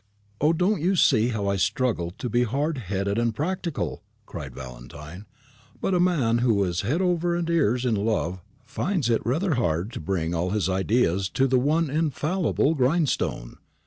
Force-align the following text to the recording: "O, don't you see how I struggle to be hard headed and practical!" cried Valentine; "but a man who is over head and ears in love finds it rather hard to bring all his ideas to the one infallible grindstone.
"O, 0.41 0.51
don't 0.51 0.81
you 0.81 0.95
see 0.95 1.27
how 1.27 1.47
I 1.47 1.57
struggle 1.57 2.09
to 2.17 2.27
be 2.27 2.41
hard 2.41 2.79
headed 2.79 3.19
and 3.19 3.35
practical!" 3.35 4.01
cried 4.25 4.55
Valentine; 4.55 5.27
"but 5.79 5.93
a 5.93 5.99
man 5.99 6.39
who 6.39 6.63
is 6.63 6.83
over 6.83 7.35
head 7.35 7.39
and 7.41 7.49
ears 7.51 7.85
in 7.85 7.93
love 7.93 8.41
finds 8.65 9.11
it 9.11 9.21
rather 9.23 9.53
hard 9.53 9.91
to 9.91 9.99
bring 9.99 10.33
all 10.33 10.49
his 10.49 10.67
ideas 10.67 11.29
to 11.29 11.45
the 11.45 11.59
one 11.59 11.91
infallible 11.91 12.73
grindstone. 12.73 13.57